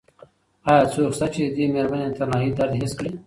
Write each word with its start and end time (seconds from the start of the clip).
ایا 0.69 0.83
څوک 0.93 1.11
شته 1.17 1.27
چې 1.33 1.41
د 1.45 1.49
دې 1.55 1.65
مېرمنې 1.73 2.07
د 2.09 2.13
تنهایۍ 2.19 2.49
درد 2.57 2.73
حس 2.81 2.91
کړي؟ 2.99 3.11